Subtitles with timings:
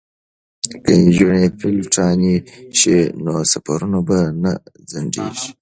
[0.85, 2.35] که نجونې پیلوټانې
[2.79, 4.51] شي نو سفرونه به نه
[4.89, 5.47] ځنډیږي.